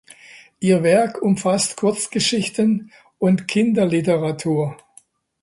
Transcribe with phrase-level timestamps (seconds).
[0.59, 4.75] Ihr Werk umfasst Kurzgeschichten und Kinderliteratur.